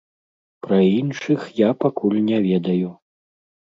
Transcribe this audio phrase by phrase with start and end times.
[0.67, 2.89] Пра іншых я пакуль не ведаю.